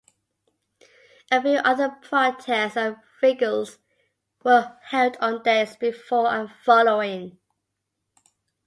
[1.29, 3.77] A few other protests and vigils
[4.43, 7.37] were held on days before and following.